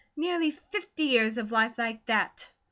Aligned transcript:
Nearly 0.15 0.49
fifty 0.49 1.03
years 1.03 1.37
of 1.37 1.51
life 1.51 1.73
like 1.77 2.03
that!" 2.07 2.49